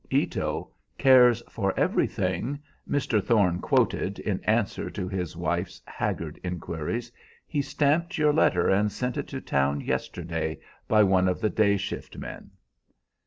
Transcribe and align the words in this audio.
"Ito 0.09 0.71
cares 0.97 1.43
for 1.47 1.77
everything," 1.79 2.57
Mr. 2.89 3.23
Thorne 3.23 3.59
quoted, 3.59 4.17
in 4.17 4.43
answer 4.45 4.89
to 4.89 5.07
his 5.07 5.37
wife's 5.37 5.79
haggard 5.85 6.39
inquiries. 6.43 7.11
"He 7.45 7.61
stamped 7.61 8.17
your 8.17 8.33
letter 8.33 8.67
and 8.67 8.91
sent 8.91 9.15
it 9.17 9.27
to 9.27 9.39
town 9.39 9.81
yesterday 9.81 10.59
by 10.87 11.03
one 11.03 11.27
of 11.27 11.39
the 11.39 11.51
day 11.51 11.77
shift 11.77 12.17
men." 12.17 12.49